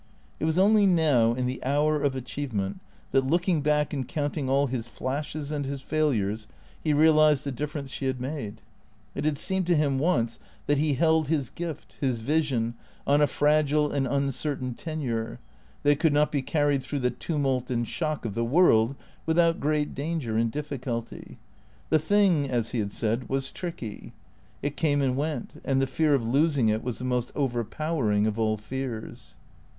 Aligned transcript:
It 0.39 0.45
was 0.45 0.57
only 0.57 0.87
now, 0.87 1.35
in 1.35 1.45
the 1.45 1.63
hour 1.63 2.01
of 2.01 2.15
achievement, 2.15 2.79
that, 3.11 3.23
looking 3.27 3.61
back 3.61 3.93
and 3.93 4.07
counting 4.07 4.49
all 4.49 4.65
his 4.65 4.87
flashes 4.87 5.51
and 5.51 5.63
his 5.63 5.83
failures, 5.83 6.47
he 6.83 6.91
realized 6.91 7.43
the 7.43 7.51
difference 7.51 7.91
she 7.91 8.05
had 8.07 8.19
made. 8.19 8.61
It 9.13 9.25
had 9.25 9.37
seemed 9.37 9.67
to 9.67 9.75
him 9.75 9.99
once 9.99 10.39
that 10.65 10.79
he 10.79 10.95
held 10.95 11.27
his 11.27 11.51
gift, 11.51 11.97
his 12.01 12.17
vision, 12.19 12.73
on 13.05 13.21
a 13.21 13.27
fragile 13.27 13.91
and 13.91 14.07
uncertain 14.07 14.73
tenure, 14.73 15.37
that 15.83 15.91
it 15.91 15.99
could 15.99 16.13
not 16.13 16.31
be 16.31 16.41
carried 16.41 16.81
through 16.81 17.01
the 17.01 17.11
tumult 17.11 17.69
and 17.69 17.87
shock 17.87 18.25
of 18.25 18.33
the 18.33 18.43
world 18.43 18.95
without 19.27 19.59
great 19.59 19.93
danger 19.93 20.35
and 20.35 20.51
difficulty. 20.51 21.37
The 21.89 21.99
thing, 21.99 22.49
as 22.49 22.71
he 22.71 22.79
had 22.79 22.91
said, 22.91 23.29
was 23.29 23.51
tricky; 23.51 24.13
it 24.63 24.75
came 24.75 25.03
and 25.03 25.15
went; 25.15 25.61
and 25.63 25.79
the 25.79 25.85
fear 25.85 26.15
of 26.15 26.25
losing 26.25 26.69
it 26.69 26.83
was 26.83 26.97
the 26.97 27.05
most 27.05 27.31
overpowering 27.35 28.25
of 28.25 28.39
all 28.39 28.57
fears. 28.57 29.35